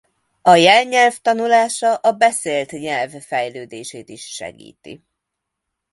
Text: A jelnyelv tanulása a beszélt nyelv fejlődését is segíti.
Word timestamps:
A 0.41 0.55
jelnyelv 0.55 1.15
tanulása 1.17 1.95
a 1.95 2.11
beszélt 2.11 2.71
nyelv 2.71 3.11
fejlődését 3.11 4.09
is 4.09 4.25
segíti. 4.33 5.03